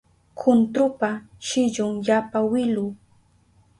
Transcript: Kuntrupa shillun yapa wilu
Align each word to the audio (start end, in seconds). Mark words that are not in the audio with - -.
Kuntrupa 0.39 1.09
shillun 1.47 1.93
yapa 2.07 2.39
wilu 2.51 2.85